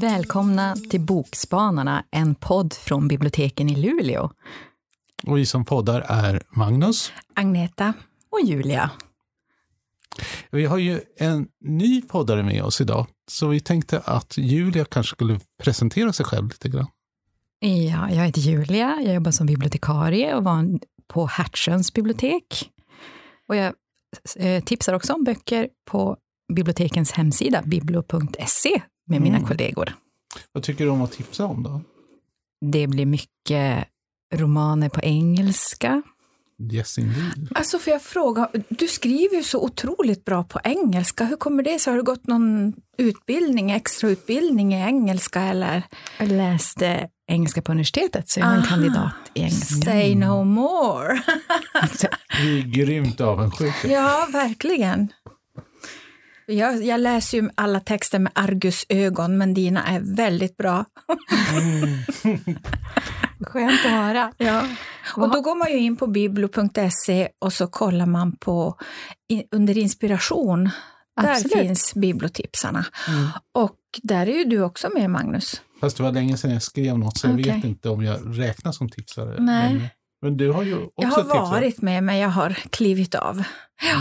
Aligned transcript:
Välkomna 0.00 0.76
till 0.90 1.00
Bokspanarna, 1.00 2.04
en 2.10 2.34
podd 2.34 2.72
från 2.72 3.08
biblioteken 3.08 3.68
i 3.68 3.76
Luleå. 3.76 4.30
Och 5.26 5.38
vi 5.38 5.46
som 5.46 5.64
poddar 5.64 6.00
är 6.00 6.42
Magnus. 6.50 7.12
Agneta. 7.34 7.92
Och 8.30 8.40
Julia. 8.44 8.90
Vi 10.50 10.64
har 10.64 10.78
ju 10.78 11.00
en 11.16 11.48
ny 11.60 12.02
poddare 12.02 12.42
med 12.42 12.62
oss 12.62 12.80
idag, 12.80 13.06
så 13.30 13.48
vi 13.48 13.60
tänkte 13.60 14.00
att 14.00 14.36
Julia 14.36 14.84
kanske 14.84 15.14
skulle 15.14 15.40
presentera 15.62 16.12
sig 16.12 16.26
själv 16.26 16.48
lite 16.48 16.68
grann. 16.68 16.86
Ja, 17.68 18.10
jag 18.10 18.24
heter 18.26 18.40
Julia, 18.40 19.00
jag 19.04 19.14
jobbar 19.14 19.30
som 19.30 19.46
bibliotekarie 19.46 20.34
och 20.34 20.44
var 20.44 20.78
på 21.06 21.26
Hertsöns 21.26 21.92
bibliotek. 21.92 22.70
Och 23.48 23.56
jag 23.56 23.74
eh, 24.36 24.64
tipsar 24.64 24.92
också 24.94 25.12
om 25.12 25.24
böcker 25.24 25.68
på 25.84 26.16
bibliotekens 26.54 27.12
hemsida, 27.12 27.62
biblo.se, 27.62 28.82
med 29.06 29.20
mina 29.20 29.36
Mm. 29.36 29.48
kollegor. 29.48 29.94
Vad 30.52 30.62
tycker 30.62 30.84
du 30.84 30.90
om 30.90 31.02
att 31.02 31.12
tipsa 31.12 31.46
om 31.46 31.62
då? 31.62 31.80
Det 32.70 32.86
blir 32.86 33.06
mycket 33.06 33.84
romaner 34.34 34.88
på 34.88 35.00
engelska. 35.00 36.02
Yes 36.72 36.98
indeed. 36.98 37.48
Alltså 37.54 37.78
får 37.78 37.92
jag 37.92 38.02
fråga, 38.02 38.48
du 38.68 38.88
skriver 38.88 39.36
ju 39.36 39.42
så 39.42 39.60
otroligt 39.64 40.24
bra 40.24 40.44
på 40.44 40.60
engelska. 40.64 41.24
Hur 41.24 41.36
kommer 41.36 41.62
det 41.62 41.78
sig? 41.78 41.90
Har 41.92 41.98
du 41.98 42.02
gått 42.04 42.26
någon 42.26 42.72
utbildning, 42.98 43.70
extra 43.70 44.10
utbildning 44.10 44.74
i 44.74 44.82
engelska 44.82 45.42
eller? 45.42 45.82
Jag 46.18 46.28
läste 46.28 47.08
engelska 47.28 47.62
på 47.62 47.72
universitetet, 47.72 48.28
så 48.28 48.40
jag 48.40 48.46
har 48.46 48.52
en 48.52 48.58
Aha. 48.58 48.68
kandidat 48.68 49.12
i 49.34 49.40
engelska. 49.40 49.90
Say 49.90 50.14
no 50.14 50.44
more. 50.44 51.22
Vi 52.42 52.58
är 52.58 52.62
grymt 52.62 53.20
avundsjuka. 53.20 53.88
ja, 53.88 54.28
verkligen. 54.32 55.08
Jag, 56.46 56.84
jag 56.84 57.00
läser 57.00 57.38
ju 57.38 57.50
alla 57.54 57.80
texter 57.80 58.18
med 58.18 58.32
argusögon, 58.34 59.38
men 59.38 59.54
dina 59.54 59.84
är 59.86 60.16
väldigt 60.16 60.56
bra. 60.56 60.84
Skönt 63.40 63.80
att 63.84 63.90
höra. 63.90 64.32
Ja. 64.38 64.62
Och 65.16 65.30
då 65.32 65.40
går 65.40 65.54
man 65.58 65.70
ju 65.72 65.78
in 65.78 65.96
på 65.96 66.06
biblo.se 66.06 67.28
och 67.38 67.52
så 67.52 67.66
kollar 67.66 68.06
man 68.06 68.36
på 68.36 68.76
under 69.50 69.78
inspiration. 69.78 70.70
Absolut. 71.16 71.52
Där 71.52 71.62
finns 71.62 71.94
bibliotipsarna. 71.94 72.86
Mm. 73.08 73.28
Och 73.54 73.76
där 74.02 74.26
är 74.26 74.32
ju 74.38 74.44
du 74.44 74.62
också 74.62 74.88
med, 74.94 75.10
Magnus. 75.10 75.62
Fast 75.80 75.96
det 75.96 76.02
var 76.02 76.12
länge 76.12 76.36
sedan 76.36 76.50
jag 76.50 76.62
skrev 76.62 76.98
något, 76.98 77.18
så 77.18 77.26
jag 77.26 77.34
Okej. 77.40 77.52
vet 77.52 77.64
inte 77.64 77.88
om 77.88 78.04
jag 78.04 78.18
räknas 78.38 78.76
som 78.76 78.88
tipsare. 78.88 79.36
Nej. 79.40 79.74
Men, 79.74 79.88
men 80.22 80.36
du 80.36 80.50
har 80.50 80.62
ju 80.62 80.74
också 80.74 80.92
Jag 80.96 81.08
har 81.08 81.22
tipsat. 81.22 81.50
varit 81.50 81.82
med, 81.82 82.04
men 82.04 82.18
jag 82.18 82.28
har 82.28 82.50
klivit 82.50 83.14
av. 83.14 83.42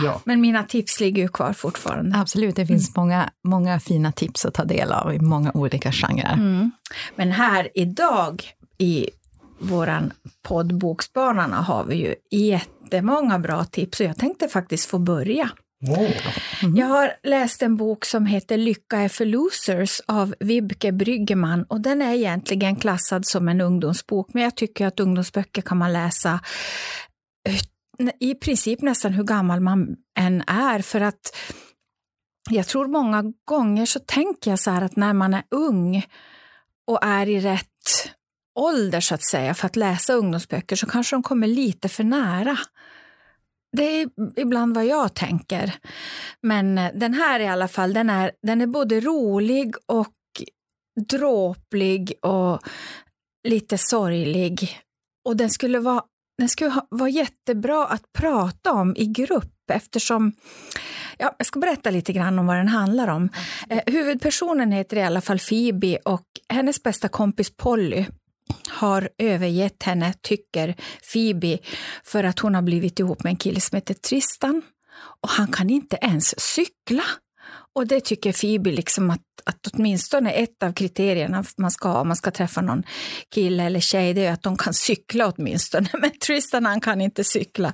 Ja. 0.04 0.22
Men 0.26 0.42
mina 0.42 0.64
tips 0.64 1.00
ligger 1.00 1.22
ju 1.22 1.28
kvar 1.28 1.54
fortfarande. 1.54 2.18
Absolut, 2.18 2.56
det 2.56 2.66
finns 2.66 2.96
många, 2.96 3.30
många 3.48 3.80
fina 3.80 4.12
tips 4.12 4.46
att 4.46 4.54
ta 4.54 4.66
del 4.66 4.92
av 4.92 5.14
i 5.14 5.20
många 5.20 5.52
olika 5.54 5.92
genrer. 5.92 6.34
Mm. 6.34 6.72
Men 7.16 7.32
här 7.32 7.70
idag 7.76 8.44
i 8.78 9.10
våran 9.60 10.14
podd 10.42 10.78
Bokspanarna 10.78 11.56
har 11.56 11.84
vi 11.84 11.96
ju 11.96 12.16
jättemånga 12.32 13.40
bra 13.40 13.64
tips 13.64 14.00
och 14.00 14.06
jag 14.06 14.18
tänkte 14.18 14.48
faktiskt 14.48 14.86
få 14.86 15.00
börja. 15.00 15.50
Åh. 15.90 16.12
Mm. 16.64 16.76
Jag 16.76 16.86
har 16.86 17.14
läst 17.24 17.62
en 17.62 17.78
bok 17.78 18.06
som 18.06 18.26
heter 18.26 18.58
Lycka 18.58 18.98
är 18.98 19.10
för 19.10 19.26
losers 19.26 20.02
av 20.06 20.36
Vibke 20.40 20.92
Bryggeman 20.92 21.64
och 21.64 21.82
den 21.82 22.02
är 22.02 22.14
egentligen 22.14 22.76
klassad 22.76 23.26
som 23.26 23.48
en 23.48 23.62
ungdomsbok 23.62 24.34
men 24.34 24.44
jag 24.44 24.56
tycker 24.56 24.88
att 24.88 25.00
ungdomsböcker 25.00 25.62
kan 25.62 25.78
man 25.78 25.94
läsa 25.94 26.40
eh, 27.50 28.10
i 28.20 28.36
princip 28.36 28.82
nästan 28.82 29.14
hur 29.14 29.24
gammal 29.24 29.60
man 29.60 29.96
än 30.20 30.44
är 30.48 30.80
för 30.80 31.02
att 31.02 31.36
jag 32.50 32.68
tror 32.68 32.88
många 32.88 33.24
gånger 33.46 33.86
så 33.86 34.00
tänker 34.00 34.52
jag 34.52 34.60
så 34.60 34.72
här 34.72 34.82
att 34.82 34.96
när 34.96 35.14
man 35.14 35.34
är 35.34 35.44
ung 35.52 36.06
och 36.88 37.06
är 37.06 37.30
i 37.30 37.40
rätt 37.40 37.68
ålder 38.56 39.00
så 39.00 39.16
att 39.16 39.24
säga 39.24 39.54
för 39.54 39.66
att 39.66 39.76
läsa 39.76 40.14
ungdomsböcker 40.14 40.76
så 40.76 40.86
kanske 40.86 41.16
de 41.16 41.24
kommer 41.24 41.48
lite 41.48 41.90
för 41.90 42.04
nära. 42.04 42.58
Det 43.78 43.84
är 43.84 44.10
ibland 44.36 44.76
vad 44.76 44.86
jag 44.86 45.14
tänker. 45.14 45.76
Men 46.42 46.78
eh, 46.78 46.92
den 46.96 47.14
här 47.14 47.40
i 47.40 47.48
alla 47.48 47.68
fall, 47.68 47.94
den 47.94 48.10
är, 48.10 48.32
den 48.42 48.62
är 48.62 48.68
både 48.68 49.00
rolig 49.00 49.76
och 49.86 50.14
dråplig 51.10 52.14
och 52.22 52.62
lite 53.48 53.78
sorglig. 53.78 54.80
Och 55.26 55.38
den 55.38 55.50
skulle 55.50 55.80
vara, 55.80 56.04
den 56.38 56.50
skulle 56.50 56.70
ha, 56.70 56.88
vara 56.90 57.10
jättebra 57.10 57.88
att 57.88 58.14
prata 58.14 58.72
om 58.72 58.96
i 58.96 59.06
grupp 59.06 59.72
eftersom 59.72 60.34
Ja, 61.18 61.36
jag 61.38 61.48
ska 61.48 61.60
berätta 61.60 61.90
lite 61.90 62.14
grann 62.14 62.40
om 62.40 62.48
vad 62.48 62.58
den 62.58 62.68
handlar 62.68 63.08
om. 63.08 63.30
Eh, 63.70 63.82
huvudpersonen 63.86 64.72
heter 64.72 64.98
i 64.98 65.04
alla 65.04 65.22
fall 65.22 65.40
Phoebe 65.40 65.98
och 66.06 66.26
hennes 66.50 66.84
bästa 66.84 67.08
kompis 67.08 67.58
Polly 67.58 68.06
har 68.84 69.10
övergett 69.18 69.84
henne, 69.84 70.14
tycker 70.22 70.76
Phoebe, 71.12 71.58
för 72.04 72.24
att 72.24 72.40
hon 72.40 72.56
har 72.56 72.62
blivit 72.62 73.00
ihop 73.00 73.24
med 73.24 73.32
en 73.32 73.38
kille 73.38 73.60
som 73.60 73.76
heter 73.76 73.94
Tristan. 73.94 74.62
Och 75.22 75.30
han 75.30 75.48
kan 75.48 75.70
inte 75.70 75.98
ens 76.02 76.40
cykla. 76.40 77.04
Och 77.76 77.88
det 77.88 78.00
tycker 78.00 78.34
Phoebe 78.34 78.72
liksom 78.72 79.10
att, 79.10 79.22
att 79.46 79.68
åtminstone 79.74 80.32
ett 80.32 80.64
av 80.64 80.74
kriterierna 80.74 81.44
man 81.58 81.72
ska 81.72 81.90
ha 81.90 82.02
om 82.02 82.08
man 82.08 82.18
ska 82.18 82.32
träffa 82.32 82.62
någon 82.62 82.84
kille 83.34 83.64
eller 83.64 83.80
tjej 83.80 84.14
det 84.14 84.26
är 84.26 84.32
att 84.32 84.44
de 84.44 84.58
kan 84.58 84.74
cykla 84.74 85.28
åtminstone. 85.28 85.90
Men 86.02 86.20
Tristan 86.20 86.66
han 86.66 86.82
kan 86.82 87.02
inte 87.02 87.24
cykla. 87.24 87.74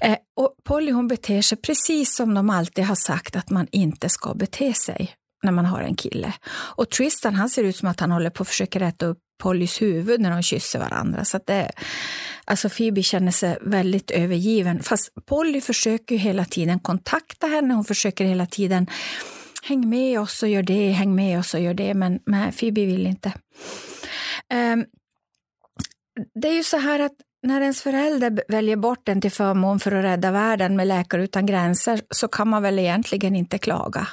Eh, 0.00 0.16
och 0.36 0.54
Polly 0.64 0.92
hon 0.92 1.08
beter 1.08 1.42
sig 1.42 1.58
precis 1.58 2.14
som 2.14 2.34
de 2.34 2.50
alltid 2.50 2.84
har 2.84 2.94
sagt 2.94 3.36
att 3.36 3.50
man 3.50 3.66
inte 3.72 4.08
ska 4.08 4.34
bete 4.34 4.74
sig 4.74 5.17
när 5.42 5.52
man 5.52 5.66
har 5.66 5.80
en 5.80 5.96
kille. 5.96 6.32
Och 6.50 6.90
Tristan 6.90 7.34
han 7.34 7.48
ser 7.48 7.64
ut 7.64 7.76
som 7.76 7.88
att 7.88 8.00
han 8.00 8.10
håller 8.10 8.30
på 8.30 8.42
att 8.42 8.48
försöka 8.48 8.80
rätta 8.80 9.06
upp 9.06 9.18
Pollys 9.42 9.82
huvud 9.82 10.20
när 10.20 10.30
de 10.30 10.42
kysser 10.42 10.78
varandra. 10.78 11.24
Så 11.24 11.36
att 11.36 11.46
det, 11.46 11.70
alltså 12.44 12.68
Phoebe 12.68 13.02
känner 13.02 13.32
sig 13.32 13.58
väldigt 13.60 14.10
övergiven. 14.10 14.82
Fast 14.82 15.10
Polly 15.26 15.60
försöker 15.60 16.14
ju 16.14 16.20
hela 16.20 16.44
tiden 16.44 16.78
kontakta 16.78 17.46
henne. 17.46 17.74
Hon 17.74 17.84
försöker 17.84 18.24
hela 18.24 18.46
tiden 18.46 18.86
häng 19.62 19.88
med 19.88 20.20
oss 20.20 20.42
och 20.42 20.48
gör 20.48 20.62
det, 20.62 20.90
häng 20.90 21.14
med 21.14 21.38
oss 21.38 21.54
och 21.54 21.60
gör 21.60 21.74
det. 21.74 21.94
Men 21.94 22.18
nej, 22.26 22.52
Phoebe 22.52 22.86
vill 22.86 23.06
inte. 23.06 23.32
Um, 24.54 24.84
det 26.34 26.48
är 26.48 26.54
ju 26.54 26.64
så 26.64 26.76
här 26.76 27.00
att 27.00 27.12
när 27.42 27.60
ens 27.60 27.82
förälder 27.82 28.42
väljer 28.48 28.76
bort 28.76 29.08
en 29.08 29.20
till 29.20 29.30
förmån 29.30 29.80
för 29.80 29.92
att 29.92 30.04
rädda 30.04 30.30
världen 30.30 30.76
med 30.76 30.86
Läkare 30.86 31.24
utan 31.24 31.46
gränser 31.46 32.00
så 32.10 32.28
kan 32.28 32.48
man 32.48 32.62
väl 32.62 32.78
egentligen 32.78 33.36
inte 33.36 33.58
klaga. 33.58 34.08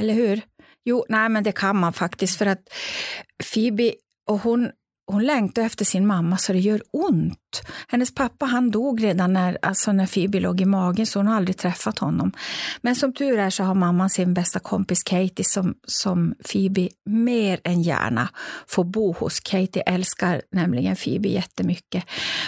Eller 0.00 0.14
hur? 0.14 0.42
Jo, 0.84 1.04
nej 1.08 1.28
men 1.28 1.44
det 1.44 1.52
kan 1.52 1.76
man 1.76 1.92
faktiskt 1.92 2.38
för 2.38 2.46
att 2.46 2.68
Phoebe 3.52 3.92
och 4.30 4.38
hon, 4.38 4.70
hon 5.06 5.26
längtar 5.26 5.62
efter 5.62 5.84
sin 5.84 6.06
mamma 6.06 6.38
så 6.38 6.52
det 6.52 6.58
gör 6.58 6.82
ont. 6.92 7.62
Hennes 7.88 8.14
pappa 8.14 8.46
han 8.46 8.70
dog 8.70 9.04
redan 9.04 9.32
när, 9.32 9.58
alltså 9.62 9.92
när 9.92 10.06
Phoebe 10.06 10.40
låg 10.40 10.60
i 10.60 10.64
magen 10.64 11.06
så 11.06 11.18
hon 11.18 11.26
har 11.26 11.36
aldrig 11.36 11.56
träffat 11.56 11.98
honom. 11.98 12.32
Men 12.80 12.96
som 12.96 13.12
tur 13.12 13.38
är 13.38 13.50
så 13.50 13.62
har 13.64 13.74
mamman 13.74 14.10
sin 14.10 14.34
bästa 14.34 14.58
kompis 14.58 15.02
Katie 15.02 15.44
som, 15.44 15.74
som 15.86 16.34
Phoebe 16.52 16.88
mer 17.04 17.60
än 17.64 17.82
gärna 17.82 18.28
får 18.66 18.84
bo 18.84 19.12
hos. 19.12 19.40
Katie 19.40 19.82
älskar 19.82 20.42
nämligen 20.52 20.96
Phoebe 20.96 21.28
jättemycket. 21.28 22.04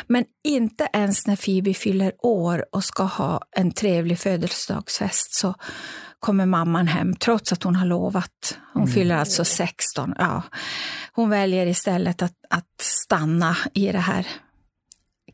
Men 0.07 0.25
inte 0.45 0.89
ens 0.93 1.27
när 1.27 1.37
Phoebe 1.37 1.75
fyller 1.75 2.13
år 2.19 2.65
och 2.73 2.85
ska 2.85 3.03
ha 3.03 3.41
en 3.57 3.73
trevlig 3.73 4.19
födelsedagsfest 4.19 5.35
så 5.35 5.55
kommer 6.19 6.47
mamman 6.47 6.87
hem 6.89 7.17
trots 7.17 7.53
att 7.53 7.63
hon 7.63 7.77
har 7.77 7.87
lovat. 7.87 8.59
Hon 8.73 8.83
Mm. 8.83 8.95
fyller 8.95 9.17
alltså 9.17 9.45
16. 9.45 10.15
Ja. 10.19 10.43
Hon 11.13 11.31
väljer 11.31 11.67
istället 11.67 12.23
att, 12.23 12.35
att 12.51 12.65
stanna 12.81 13.57
i 13.75 13.93
det 13.93 13.99
här 13.99 14.27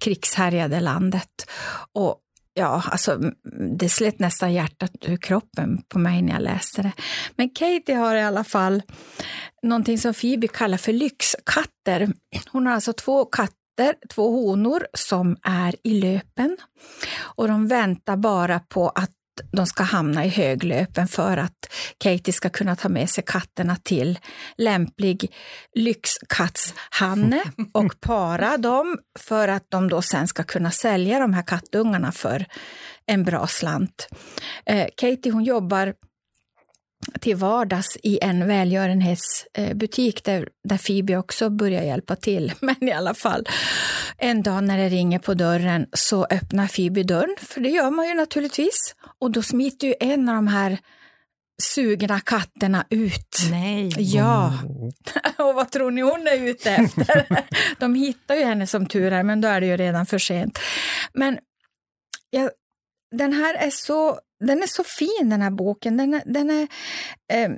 krigshärjade 0.01 0.81
landet. 0.81 1.51
Och 1.93 2.17
ja, 2.55 2.83
alltså, 2.91 3.19
det 3.79 3.89
slet 3.89 4.19
nästan 4.19 4.53
hjärtat 4.53 4.91
ur 5.03 5.17
kroppen 5.17 5.83
på 5.89 5.99
mig 5.99 6.23
när 6.23 6.33
jag 6.33 6.43
läste 6.43 6.83
det. 6.83 6.93
Men 7.37 7.51
Katie 7.51 7.95
har 7.97 8.15
i 8.15 8.23
alla 8.23 8.45
fall 8.45 8.83
någonting 9.63 9.99
som 9.99 10.15
Phoebe 10.15 10.49
kallar 10.49 10.79
för 10.79 10.93
lyxkatter. 10.93 12.13
Hon 12.53 12.67
har 12.67 12.75
alltså 12.75 12.93
två 12.93 13.25
katter, 13.25 13.95
två 14.15 14.31
honor 14.31 14.87
som 14.95 15.37
är 15.43 15.75
i 15.85 16.01
löpen 16.01 16.57
och 17.17 17.49
de 17.49 17.69
väntar 17.69 18.17
bara 18.17 18.61
på 18.61 18.89
att 18.89 19.11
de 19.53 19.67
ska 19.67 19.83
hamna 19.83 20.25
i 20.25 20.29
höglöpen 20.29 21.09
för 21.09 21.37
att 21.37 21.73
Katie 21.99 22.33
ska 22.33 22.51
kunna 22.51 22.77
ta 22.77 22.89
med 22.89 23.11
sig 23.11 23.25
katterna 23.27 23.77
till 23.77 24.19
lämplig 24.57 25.33
lyxkattshanne 25.75 27.43
och 27.73 28.01
para 28.01 28.57
dem 28.59 28.99
för 29.19 29.49
att 29.49 29.67
de 29.69 29.89
då 29.89 30.03
sen 30.03 30.29
ska 30.29 30.43
kunna 30.43 30.71
sälja 30.71 31.19
de 31.19 31.35
här 31.35 31.43
kattungarna 31.43 32.13
för 32.13 32.47
en 33.07 33.25
bra 33.25 33.47
slant. 33.47 34.09
Eh, 34.67 34.87
Katie 34.97 35.33
hon 35.33 35.45
jobbar 35.45 35.95
till 37.21 37.37
vardags 37.37 37.99
i 38.03 38.19
en 38.23 38.49
välgörenhetsbutik 38.49 40.25
där, 40.25 40.49
där 40.69 40.79
Phoebe 40.79 41.17
också 41.17 41.51
börjar 41.51 41.83
hjälpa 41.83 42.17
till. 42.17 42.53
Men 42.61 42.89
i 42.89 42.93
alla 42.93 43.15
fall, 43.15 43.49
en 44.19 44.43
dag 44.43 44.65
när 44.65 44.79
det 44.79 44.89
ringer 44.89 45.19
på 45.19 45.35
dörren 45.35 45.87
så 45.93 46.25
öppnar 46.25 46.67
Phoebe 46.67 47.03
dörren, 47.03 47.37
för 47.39 47.61
det 47.61 47.69
gör 47.69 47.91
man 47.91 48.09
ju 48.09 48.15
naturligtvis. 48.15 48.95
Och 49.19 49.31
då 49.31 49.43
smiter 49.43 49.87
ju 49.87 49.95
en 50.01 50.29
av 50.29 50.35
de 50.35 50.47
här 50.47 50.79
sugna 51.63 52.21
katterna 52.21 52.85
ut. 52.91 53.39
Nej. 53.51 53.91
Ja, 53.99 54.53
och 55.39 55.55
vad 55.55 55.71
tror 55.71 55.91
ni 55.91 56.01
hon 56.01 56.27
är 56.27 56.49
ute 56.49 56.71
efter? 56.71 57.27
De 57.79 57.95
hittar 57.95 58.35
ju 58.35 58.45
henne 58.45 58.67
som 58.67 58.87
tur 58.87 59.13
är, 59.13 59.23
men 59.23 59.41
då 59.41 59.49
är 59.49 59.61
det 59.61 59.67
ju 59.67 59.77
redan 59.77 60.07
för 60.07 60.19
sent. 60.19 60.59
Men 61.13 61.39
ja, 62.31 62.51
den 63.11 63.33
här 63.33 63.55
är 63.55 63.71
så, 63.71 64.19
den 64.47 64.63
är 64.63 64.67
så 64.67 64.85
fin, 64.85 65.31
den 65.31 65.43
här 65.43 65.51
boken. 65.51 65.97
Den 65.97 66.21
den 66.27 66.51
är, 66.51 66.69
eh, 67.33 67.51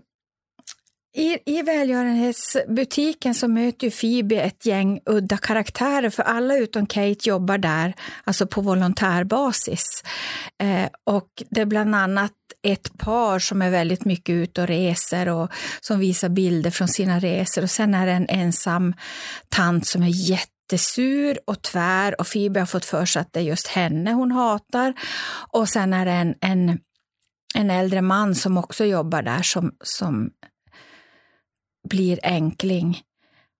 i, 1.16 1.38
I 1.46 1.62
välgörenhetsbutiken 1.62 3.34
så 3.34 3.48
möter 3.48 3.86
ju 3.86 3.90
Phoebe 3.90 4.40
ett 4.40 4.66
gäng 4.66 5.00
udda 5.06 5.36
karaktärer, 5.36 6.10
för 6.10 6.22
alla 6.22 6.56
utom 6.56 6.86
Kate 6.86 7.28
jobbar 7.28 7.58
där, 7.58 7.94
alltså 8.24 8.46
på 8.46 8.60
volontärbasis. 8.60 10.04
Eh, 10.62 10.88
och 11.04 11.28
det 11.50 11.60
är 11.60 11.66
bland 11.66 11.94
annat 11.94 12.32
ett 12.62 12.98
par 12.98 13.38
som 13.38 13.62
är 13.62 13.70
väldigt 13.70 14.04
mycket 14.04 14.32
ute 14.32 14.62
och 14.62 14.68
reser 14.68 15.28
och 15.28 15.50
som 15.80 15.98
visar 15.98 16.28
bilder 16.28 16.70
från 16.70 16.88
sina 16.88 17.18
resor. 17.18 17.62
Och 17.62 17.70
sen 17.70 17.94
är 17.94 18.06
det 18.06 18.12
en 18.12 18.28
ensam 18.28 18.94
tant 19.48 19.86
som 19.86 20.02
är 20.02 20.30
jättesur 20.66 21.38
och 21.46 21.62
tvär 21.62 22.20
och 22.20 22.26
Phoebe 22.26 22.60
har 22.60 22.66
fått 22.66 22.84
för 22.84 23.06
sig 23.06 23.20
att 23.20 23.32
det 23.32 23.40
är 23.40 23.44
just 23.44 23.66
henne 23.66 24.12
hon 24.12 24.30
hatar. 24.30 24.94
Och 25.52 25.68
sen 25.68 25.92
är 25.92 26.04
det 26.04 26.12
en, 26.12 26.34
en, 26.40 26.78
en 27.54 27.70
äldre 27.70 28.02
man 28.02 28.34
som 28.34 28.58
också 28.58 28.84
jobbar 28.84 29.22
där 29.22 29.42
som, 29.42 29.72
som 29.84 30.30
blir 31.88 32.20
enkling. 32.22 33.00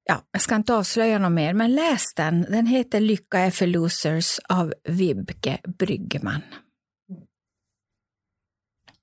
Ja, 0.05 0.23
jag 0.31 0.43
ska 0.43 0.55
inte 0.55 0.75
avslöja 0.75 1.19
något 1.19 1.33
mer, 1.33 1.55
men 1.55 1.75
läs 1.75 2.15
den. 2.15 2.43
Den 2.43 2.67
heter 2.67 3.01
Lycka 3.01 3.39
är 3.39 3.51
för 3.51 3.67
losers 3.67 4.39
av 4.49 4.75
Vibke 4.89 5.59
Bryggman. 5.79 6.43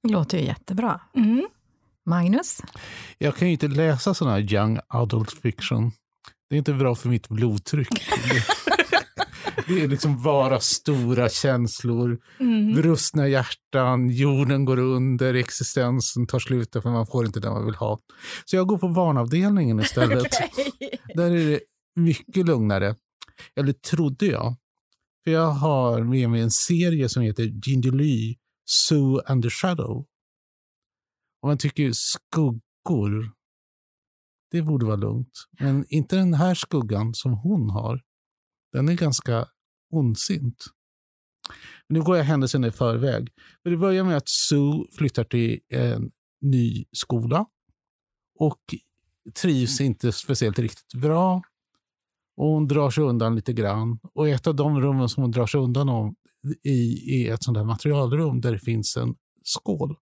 Det 0.03 0.09
låter 0.09 0.37
ju 0.37 0.45
jättebra. 0.45 1.01
Mm. 1.15 1.47
Magnus? 2.05 2.61
Jag 3.17 3.35
kan 3.35 3.47
ju 3.47 3.53
inte 3.53 3.67
läsa 3.67 4.13
sån 4.13 4.27
här 4.27 4.53
young 4.53 4.79
adult 4.87 5.31
fiction. 5.31 5.91
Det 6.49 6.55
är 6.55 6.57
inte 6.57 6.73
bra 6.73 6.95
för 6.95 7.09
mitt 7.09 7.29
blodtryck. 7.29 7.89
Det, 9.67 9.81
är 9.83 9.87
liksom 9.87 10.23
bara 10.23 10.59
stora 10.59 11.29
känslor, 11.29 12.19
Mm. 12.39 12.73
brustna 12.73 13.27
hjärtan, 13.27 14.09
jorden 14.09 14.65
går 14.65 14.79
under, 14.79 15.33
existensen 15.33 16.27
tar 16.27 16.39
slut 16.39 16.71
för 16.73 16.89
man 16.89 17.07
får 17.07 17.25
inte 17.25 17.39
det 17.39 17.49
man 17.49 17.65
vill 17.65 17.75
ha. 17.75 17.99
Så 18.45 18.55
jag 18.55 18.67
går 18.67 18.77
på 18.77 18.87
barnavdelningen 18.87 19.79
istället. 19.79 20.27
Där 21.15 21.31
är 21.31 21.49
det 21.49 21.59
mycket 21.95 22.45
lugnare. 22.45 22.95
Eller 23.55 23.73
trodde 23.73 24.25
jag. 24.25 24.55
För 25.23 25.31
jag 25.31 25.51
har 25.51 26.01
med 26.03 26.29
mig 26.29 26.41
en 26.41 26.51
serie 26.51 27.09
som 27.09 27.23
heter 27.23 27.43
Ginger 27.43 27.91
Lee, 27.91 28.35
Sue 28.69 29.21
and 29.25 29.43
the 29.43 29.49
Shadow. 29.49 30.05
Och 31.41 31.47
man 31.47 31.57
tycker 31.57 31.91
skuggor, 31.93 33.31
det 34.53 34.61
borde 34.61 34.85
vara 34.85 34.95
lugnt. 34.95 35.47
Men 35.59 35.85
inte 35.89 36.15
den 36.15 36.33
här 36.33 36.55
skuggan 36.55 37.13
som 37.13 37.33
hon 37.33 37.69
har. 37.69 38.01
Den 38.71 38.89
är 38.89 38.93
ganska 38.93 39.47
ondsint. 39.93 40.65
Men 41.87 41.97
nu 41.97 42.03
går 42.03 42.17
jag 42.17 42.23
händelsen 42.23 42.63
i 42.63 42.71
förväg. 42.71 43.29
För 43.63 43.69
det 43.69 43.77
börjar 43.77 44.03
med 44.03 44.17
att 44.17 44.29
Sue 44.29 44.85
flyttar 44.97 45.23
till 45.23 45.59
en 45.69 46.11
ny 46.41 46.85
skola 46.91 47.45
och 48.39 48.61
trivs 49.41 49.81
inte 49.81 50.11
speciellt 50.11 50.59
riktigt 50.59 51.01
bra. 51.01 51.41
Och 52.37 52.47
hon 52.47 52.67
drar 52.67 52.89
sig 52.89 53.03
undan 53.03 53.35
lite 53.35 53.53
grann. 53.53 53.99
Och 54.13 54.29
ett 54.29 54.47
av 54.47 54.55
de 54.55 54.81
rummen 54.81 55.09
som 55.09 55.23
hon 55.23 55.31
drar 55.31 55.47
sig 55.47 55.59
undan 55.59 55.89
om 55.89 56.15
i 56.63 57.27
är 57.27 57.33
ett 57.33 57.43
sånt 57.43 57.57
där 57.57 57.63
materialrum 57.63 58.41
där 58.41 58.51
det 58.51 58.59
finns 58.59 58.97
en 58.97 59.15
skål. 59.43 59.95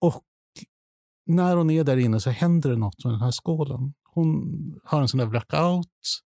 Och 0.00 0.24
när 1.28 1.56
hon 1.56 1.70
är 1.70 1.84
där 1.84 1.96
inne 1.96 2.20
så 2.20 2.30
händer 2.30 2.70
det 2.70 2.76
något 2.76 3.04
med 3.04 3.12
den 3.12 3.20
här 3.20 3.30
skålen. 3.30 3.94
Hon 4.04 4.80
har 4.84 5.00
en 5.00 5.08
sån 5.08 5.18
där 5.18 5.26
blackout. 5.26 6.22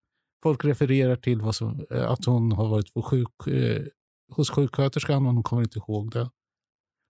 Folk 0.43 0.65
refererar 0.65 1.15
till 1.15 1.41
vad 1.41 1.55
som, 1.55 1.85
eh, 1.91 2.11
att 2.11 2.25
hon 2.25 2.51
har 2.51 2.69
varit 2.69 2.93
på 2.93 3.01
sjuk, 3.01 3.47
eh, 3.47 3.83
hos 4.31 4.49
sjuksköterskan 4.49 5.23
men 5.23 5.35
hon 5.35 5.43
kommer 5.43 5.63
inte 5.63 5.79
ihåg 5.79 6.11
det. 6.11 6.29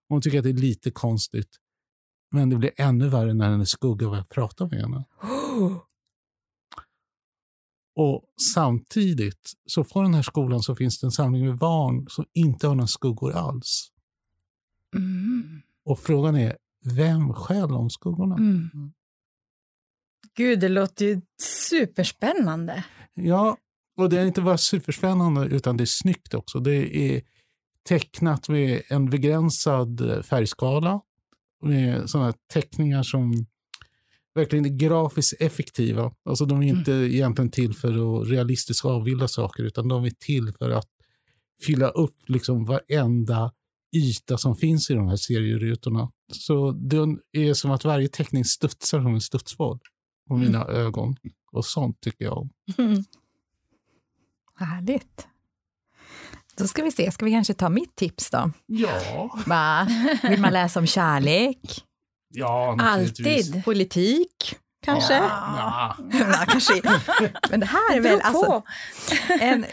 Hon 0.08 0.20
tycker 0.20 0.38
att 0.38 0.44
det 0.44 0.50
är 0.50 0.54
lite 0.54 0.90
konstigt. 0.90 1.56
Men 2.30 2.50
det 2.50 2.56
blir 2.56 2.70
ännu 2.76 3.08
värre 3.08 3.34
när 3.34 3.50
hennes 3.50 3.70
skugga 3.70 4.08
börjar 4.08 4.24
prata 4.24 4.66
med 4.66 4.80
henne. 4.80 5.04
Och 7.96 8.24
samtidigt 8.54 9.52
så 9.66 9.84
på 9.84 10.02
den 10.02 10.14
här 10.14 10.22
skolan 10.22 10.62
så 10.62 10.76
finns 10.76 11.00
det 11.00 11.06
en 11.06 11.10
samling 11.10 11.46
med 11.46 11.58
barn 11.58 12.06
som 12.08 12.24
inte 12.32 12.66
har 12.66 12.74
några 12.74 12.86
skuggor 12.86 13.32
alls. 13.32 13.90
Mm. 14.96 15.62
Och 15.84 15.98
frågan 15.98 16.36
är, 16.36 16.56
vem 16.84 17.34
stjäl 17.34 17.68
de 17.68 17.90
skuggorna? 17.90 18.34
Mm. 18.34 18.70
Gud, 20.36 20.60
det 20.60 20.68
låter 20.68 21.04
ju 21.04 21.20
superspännande. 21.42 22.84
Ja, 23.14 23.56
och 23.96 24.10
det 24.10 24.20
är 24.20 24.26
inte 24.26 24.42
bara 24.42 24.58
superspännande 24.58 25.46
utan 25.46 25.76
det 25.76 25.84
är 25.84 25.86
snyggt 25.86 26.34
också. 26.34 26.60
Det 26.60 26.96
är 26.96 27.22
tecknat 27.88 28.48
med 28.48 28.82
en 28.88 29.10
begränsad 29.10 30.00
eh, 30.00 30.22
färgskala. 30.22 31.00
Med 31.62 32.10
sådana 32.10 32.32
teckningar 32.52 33.02
som 33.02 33.46
verkligen 34.34 34.64
är 34.64 34.68
grafiskt 34.68 35.40
effektiva. 35.40 36.12
Alltså 36.24 36.44
de 36.44 36.62
är 36.62 36.66
inte 36.66 36.92
egentligen 36.92 37.50
till 37.50 37.74
för 37.74 38.22
att 38.22 38.28
realistiskt 38.28 38.84
avbilda 38.84 39.28
saker 39.28 39.62
utan 39.62 39.88
de 39.88 40.04
är 40.04 40.10
till 40.10 40.52
för 40.58 40.70
att 40.70 40.88
fylla 41.66 41.88
upp 41.88 42.16
liksom 42.26 42.64
varenda 42.64 43.52
yta 43.92 44.38
som 44.38 44.56
finns 44.56 44.90
i 44.90 44.94
de 44.94 45.08
här 45.08 45.16
serierutorna. 45.16 46.10
Så 46.32 46.70
det 46.70 46.96
är 47.32 47.54
som 47.54 47.70
att 47.70 47.84
varje 47.84 48.08
teckning 48.08 48.44
studsar 48.44 49.02
som 49.02 49.14
en 49.14 49.20
studsboll 49.20 49.78
på 50.28 50.36
mina 50.36 50.64
ögon. 50.64 51.16
Och 51.52 51.66
sånt 51.66 52.00
tycker 52.00 52.24
jag 52.24 52.38
om. 52.38 52.50
Härligt. 54.58 55.26
Då 56.56 56.66
ska 56.66 56.82
vi 56.82 56.90
se, 56.90 57.12
ska 57.12 57.24
vi 57.24 57.30
kanske 57.30 57.54
ta 57.54 57.68
mitt 57.68 57.96
tips 57.96 58.30
då? 58.30 58.52
Ja, 58.66 59.38
Va? 59.46 59.88
Vill 60.22 60.40
man 60.40 60.52
läsa 60.52 60.80
om 60.80 60.86
kärlek, 60.86 61.84
ja. 62.34 62.76
Alltid. 62.80 63.64
politik, 63.64 64.56
kanske? 64.84 65.14
Ja. 65.14 65.96
Ja, 66.12 66.44
kanske. 66.48 66.82
Men 67.50 67.60
det 67.60 67.66
här 67.66 67.96
är 67.96 68.00
väl 68.00 68.20
alltså 68.20 68.62
en 69.40 69.64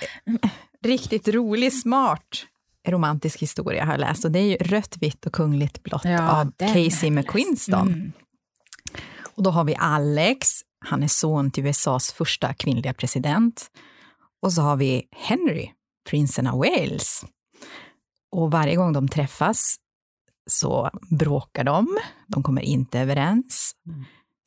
riktigt 0.83 1.27
rolig, 1.27 1.73
smart 1.73 2.45
romantisk 2.91 3.41
historia 3.41 3.85
har 3.85 3.91
jag 3.91 3.99
läst. 3.99 4.25
Och 4.25 4.31
det 4.31 4.39
är 4.39 4.43
ju 4.43 4.55
Rött, 4.55 4.97
vitt 4.99 5.25
och 5.25 5.33
kungligt 5.33 5.83
blått 5.83 6.05
Ja, 6.05 6.41
av 6.41 6.51
Casey 6.57 7.07
jag 7.07 7.11
McQuiston. 7.11 7.87
Mm. 7.87 8.11
Och 9.35 9.43
då 9.43 9.49
har 9.49 9.63
vi 9.63 9.75
Alex, 9.75 10.49
han 10.85 11.03
är 11.03 11.07
son 11.07 11.51
till 11.51 11.65
USAs 11.67 12.11
första 12.13 12.53
kvinnliga 12.53 12.93
president. 12.93 13.71
Och 14.41 14.53
så 14.53 14.61
har 14.61 14.75
vi 14.75 15.07
Henry, 15.11 15.71
prinsen 16.09 16.47
av 16.47 16.57
Wales. 16.57 17.25
Och 18.31 18.51
varje 18.51 18.75
gång 18.75 18.93
de 18.93 19.07
träffas 19.07 19.75
så 20.49 20.89
bråkar 21.09 21.63
de, 21.63 21.97
de 22.27 22.43
kommer 22.43 22.61
inte 22.61 22.99
överens, 22.99 23.71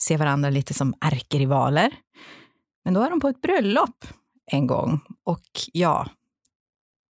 ser 0.02 0.18
varandra 0.18 0.50
lite 0.50 0.74
som 0.74 0.94
ärkerivaler. 1.00 1.92
Men 2.84 2.94
då 2.94 3.02
är 3.02 3.10
de 3.10 3.20
på 3.20 3.28
ett 3.28 3.40
bröllop 3.40 4.04
en 4.52 4.66
gång 4.66 5.00
och 5.24 5.48
ja, 5.72 6.08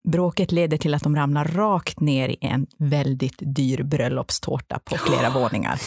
bråket 0.07 0.51
leder 0.51 0.77
till 0.77 0.93
att 0.93 1.03
de 1.03 1.15
ramlar 1.15 1.45
rakt 1.45 1.99
ner 1.99 2.29
i 2.29 2.37
en 2.41 2.67
väldigt 2.77 3.37
dyr 3.39 3.83
bröllopstårta 3.83 4.79
på 4.79 4.97
flera 4.97 5.29
våningar. 5.29 5.81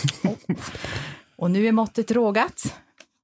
Och 1.36 1.50
nu 1.50 1.66
är 1.66 1.72
måttet 1.72 2.10
rågat. 2.10 2.74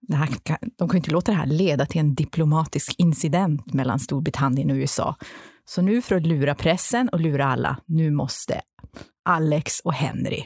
Det 0.01 0.17
här 0.17 0.27
kan, 0.27 0.57
de 0.77 0.89
kan 0.89 0.97
inte 0.97 1.11
låta 1.11 1.33
det 1.33 1.39
här 1.39 1.47
leda 1.47 1.87
till 1.87 2.01
en 2.01 2.15
diplomatisk 2.15 2.95
incident 2.99 3.75
mellan 3.75 4.01
Storbritannien 4.01 4.71
och 4.71 4.75
USA. 4.75 5.17
Så 5.65 5.83
nu 5.83 6.03
för 6.03 6.17
att 6.17 6.27
lura 6.27 6.55
pressen 6.55 7.09
och 7.09 7.21
lura 7.21 7.47
alla, 7.47 7.77
nu 7.87 8.11
måste 8.11 8.61
Alex 9.25 9.81
och 9.81 9.95
Henry 9.95 10.45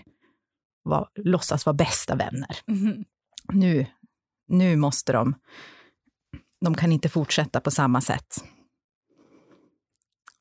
var, 0.83 1.09
låtsas 1.15 1.67
vara 1.67 1.75
bästa 1.75 2.17
vänner. 2.17 2.59
Mhm. 2.67 3.05
Nu, 3.53 3.87
nu 4.49 4.77
måste 4.77 5.13
de, 5.13 5.35
de 6.61 6.75
kan 6.75 6.93
inte 6.93 7.09
fortsätta 7.09 7.61
på 7.61 7.71
samma 7.71 8.01
sätt. 8.01 8.45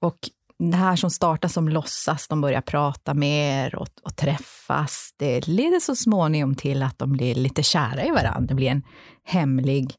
Och 0.01 0.17
det 0.59 0.77
här 0.77 0.95
som 0.95 1.11
startar 1.11 1.47
som 1.47 1.69
låtsas, 1.69 2.27
de 2.27 2.41
börjar 2.41 2.61
prata 2.61 3.13
mer 3.13 3.75
och, 3.75 3.87
och 4.03 4.15
träffas, 4.15 5.13
det 5.17 5.47
leder 5.47 5.79
så 5.79 5.95
småningom 5.95 6.55
till 6.55 6.83
att 6.83 6.99
de 6.99 7.11
blir 7.11 7.35
lite 7.35 7.63
kära 7.63 8.05
i 8.05 8.11
varandra. 8.11 8.47
Det 8.47 8.53
blir 8.53 8.69
en 8.69 8.83
hemlig, 9.23 9.95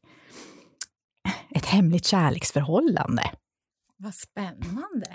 ett 1.49 1.65
hemligt 1.65 2.05
kärleksförhållande. 2.05 3.31
Vad 3.97 4.15
spännande. 4.15 5.07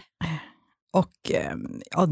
Och 0.93 1.33
ja, 1.91 2.07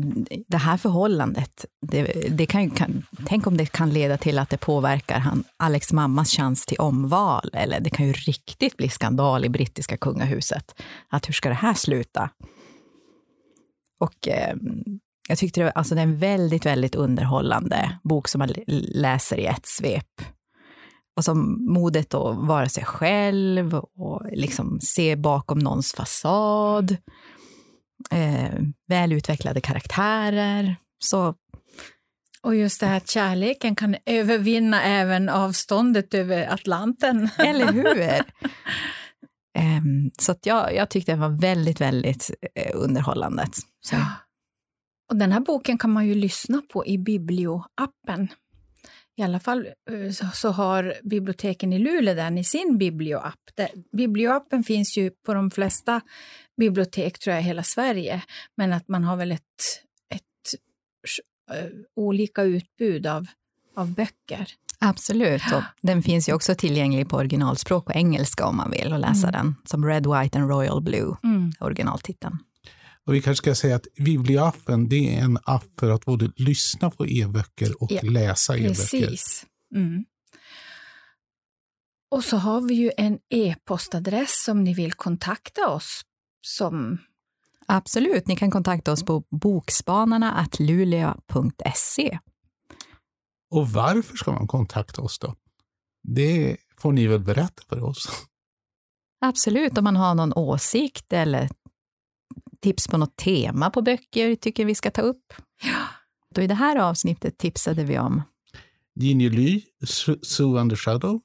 det 0.49 0.57
här 0.57 0.77
förhållandet, 0.77 1.65
det, 1.87 2.03
det 2.31 2.47
kan, 2.47 2.71
kan, 2.71 3.07
tänk 3.27 3.47
om 3.47 3.57
det 3.57 3.67
kan 3.67 3.91
leda 3.91 4.17
till 4.17 4.39
att 4.39 4.51
det 4.51 4.57
påverkar 4.57 5.19
han, 5.19 5.45
Alex 5.57 5.93
mammas 5.93 6.31
chans 6.31 6.67
till 6.67 6.79
omval, 6.79 7.51
eller 7.53 7.81
det 7.81 7.91
kan 7.91 8.07
ju 8.07 8.13
riktigt 8.13 8.77
bli 8.77 8.89
skandal 8.89 9.45
i 9.45 9.49
brittiska 9.49 9.97
kungahuset. 9.97 10.75
Att 11.09 11.29
hur 11.29 11.33
ska 11.33 11.49
det 11.49 11.55
här 11.55 11.75
sluta? 11.75 12.31
Och 14.01 14.29
eh, 14.29 14.57
jag 15.29 15.39
tyckte 15.39 15.63
det, 15.63 15.71
alltså 15.71 15.95
det 15.95 16.01
är 16.01 16.03
en 16.03 16.19
väldigt, 16.19 16.67
väldigt 16.67 16.95
underhållande 16.95 17.99
bok 18.03 18.29
som 18.29 18.39
man 18.39 18.53
läser 18.95 19.39
i 19.39 19.47
ett 19.47 19.67
svep. 19.67 20.23
Och 21.17 21.25
som 21.25 21.67
modet 21.73 22.15
att 22.15 22.37
vara 22.37 22.69
sig 22.69 22.85
själv 22.85 23.75
och 23.75 24.27
liksom 24.33 24.81
se 24.81 25.17
bakom 25.17 25.59
någons 25.59 25.93
fasad. 25.93 26.97
Eh, 28.11 28.61
välutvecklade 28.89 29.61
karaktärer. 29.61 30.77
Så 30.99 31.35
och 32.45 32.57
just 32.57 32.81
det 32.81 32.87
här 32.87 32.97
att 32.97 33.11
kärleken 33.11 33.77
kan 33.77 33.97
övervinna 34.07 34.83
även 34.83 35.29
avståndet 35.29 36.15
över 36.15 36.53
Atlanten. 36.53 37.29
Eller 37.39 37.73
hur? 37.73 38.23
Ehm, 39.55 40.11
så 40.19 40.33
att 40.33 40.47
jag, 40.47 40.75
jag 40.75 40.89
tyckte 40.91 41.13
det 41.13 41.19
var 41.19 41.41
väldigt, 41.41 41.81
väldigt 41.81 42.31
eh, 42.55 42.71
underhållande. 42.75 43.49
Så. 43.81 43.97
Och 45.11 45.17
den 45.17 45.33
här 45.33 45.41
boken 45.41 45.79
kan 45.79 45.93
man 45.93 46.07
ju 46.07 46.15
lyssna 46.15 46.63
på 46.73 46.87
i 46.87 46.99
Biblioappen. 46.99 48.29
I 49.17 49.23
alla 49.23 49.41
fall 49.41 49.67
eh, 49.91 50.31
så 50.35 50.49
har 50.49 50.95
biblioteken 51.03 51.73
i 51.73 51.79
Luleå 51.79 52.15
den 52.15 52.39
i 52.39 52.45
sin 52.45 52.79
biblioapp. 52.79 53.41
Biblioappen 53.93 54.65
finns 54.65 54.97
ju 54.97 55.11
på 55.11 55.35
de 55.35 55.51
flesta 55.51 56.01
bibliotek 56.57 57.19
tror 57.19 57.35
jag 57.35 57.43
i 57.43 57.47
hela 57.47 57.63
Sverige, 57.63 58.23
men 58.57 58.73
att 58.73 58.89
man 58.89 59.05
har 59.05 59.17
väl 59.17 59.33
ett, 59.33 59.41
ett 60.15 60.61
eh, 61.53 61.71
olika 61.97 62.43
utbud 62.43 63.07
av, 63.07 63.27
av 63.75 63.95
böcker. 63.95 64.55
Absolut, 64.85 65.43
och 65.55 65.63
den 65.83 66.03
finns 66.03 66.29
ju 66.29 66.33
också 66.33 66.55
tillgänglig 66.55 67.09
på 67.09 67.17
originalspråk 67.17 67.87
på 67.87 67.93
engelska 67.93 68.47
om 68.47 68.57
man 68.57 68.71
vill 68.71 68.93
och 68.93 68.99
läsa 68.99 69.29
mm. 69.29 69.33
den, 69.33 69.55
som 69.65 69.87
Red, 69.87 70.07
White 70.07 70.39
and 70.39 70.51
Royal 70.51 70.83
Blue, 70.83 71.17
mm. 71.25 71.53
originaltiteln. 71.61 72.39
Och 73.07 73.15
vi 73.15 73.23
kanske 73.23 73.43
ska 73.43 73.55
säga 73.55 73.77
att 73.77 73.87
Biblioappen 74.05 74.89
det 74.89 75.17
är 75.17 75.23
en 75.23 75.39
app 75.45 75.81
för 75.81 75.91
att 75.91 76.05
både 76.05 76.31
lyssna 76.37 76.91
på 76.91 77.07
e-böcker 77.07 77.83
och 77.83 77.93
ja, 77.93 78.01
läsa 78.03 78.57
e-böcker. 78.57 78.75
Precis. 78.75 79.47
Mm. 79.75 80.05
Och 82.11 82.25
så 82.25 82.37
har 82.37 82.61
vi 82.61 82.75
ju 82.75 82.91
en 82.97 83.19
e-postadress 83.31 84.49
om 84.49 84.65
ni 84.65 84.75
vill 84.75 84.93
kontakta 84.93 85.69
oss. 85.69 86.03
Som... 86.47 86.99
Absolut, 87.67 88.27
ni 88.27 88.37
kan 88.37 88.51
kontakta 88.51 88.93
oss 88.93 89.05
på 89.05 89.25
bokspanarna.luleå.se. 89.31 92.19
Och 93.55 93.69
varför 93.69 94.17
ska 94.17 94.33
man 94.33 94.47
kontakta 94.47 95.03
oss 95.03 95.19
då? 95.19 95.35
Det 96.03 96.57
får 96.79 96.93
ni 96.93 97.07
väl 97.07 97.21
berätta 97.21 97.63
för 97.69 97.85
oss. 97.85 98.09
Absolut, 99.21 99.79
om 99.79 99.85
man 99.85 99.97
har 99.97 100.15
någon 100.15 100.33
åsikt 100.33 101.13
eller 101.13 101.49
tips 102.61 102.89
på 102.89 102.99
något 102.99 103.17
tema 103.17 103.71
på 103.71 103.83
böcker 103.83 104.35
tycker 104.35 104.65
vi 104.65 104.75
ska 104.75 104.91
ta 104.91 105.03
upp. 105.03 105.33
Då 106.35 106.43
I 106.43 106.47
det 106.47 106.55
här 106.55 106.77
avsnittet 106.77 107.39
tipsade 107.39 107.85
vi 107.85 107.99
om 107.99 108.23
Ginny 109.01 109.31
Ly, 109.31 109.63
Sue 110.23 110.61
Under 110.61 110.77
Shadow. 110.77 111.21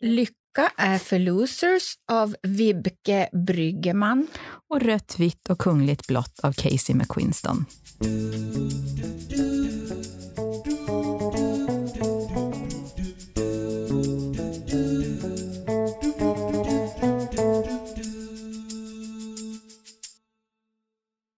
Lycka 0.00 0.72
är 0.76 0.98
för 0.98 1.18
losers 1.18 1.94
av 2.12 2.36
Vibke 2.42 3.28
Bryggeman. 3.46 4.26
Och 4.70 4.80
Rött, 4.80 5.14
vitt 5.18 5.50
och 5.50 5.58
kungligt 5.58 6.06
blått 6.06 6.40
av 6.42 6.52
Casey 6.52 6.94
McQuiston. 6.94 7.64